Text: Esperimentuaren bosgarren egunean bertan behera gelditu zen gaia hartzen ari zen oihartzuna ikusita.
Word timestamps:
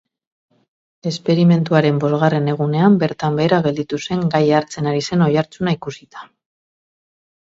Esperimentuaren 1.09 1.99
bosgarren 2.03 2.47
egunean 2.53 2.95
bertan 3.03 3.37
behera 3.39 3.59
gelditu 3.69 3.99
zen 4.07 4.25
gaia 4.35 4.57
hartzen 4.61 4.89
ari 4.93 5.05
zen 5.09 5.25
oihartzuna 5.29 5.75
ikusita. 5.79 6.27